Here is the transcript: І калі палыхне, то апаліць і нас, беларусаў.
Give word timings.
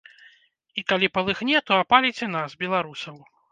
І 0.81 0.83
калі 0.91 1.09
палыхне, 1.17 1.61
то 1.69 1.79
апаліць 1.83 2.23
і 2.25 2.33
нас, 2.39 2.59
беларусаў. 2.67 3.25